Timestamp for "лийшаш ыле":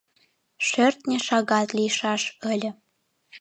1.77-2.71